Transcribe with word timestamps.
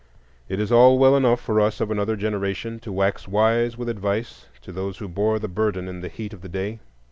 It 0.49 0.59
is 0.59 0.71
all 0.71 0.97
well 0.97 1.15
enough 1.15 1.39
for 1.39 1.59
us 1.61 1.79
of 1.79 1.91
another 1.91 2.15
generation 2.15 2.79
to 2.79 2.91
wax 2.91 3.27
wise 3.27 3.77
with 3.77 3.87
advice 3.87 4.47
to 4.63 4.71
those 4.71 4.97
who 4.97 5.07
bore 5.07 5.37
the 5.37 5.47
burden 5.47 5.87
in 5.87 6.01
the 6.01 6.09
heat 6.09 6.33
of 6.33 6.41
the 6.41 6.49
day. 6.49 6.79